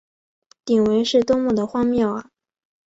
[0.65, 2.31] 鼎文是多么地荒谬啊！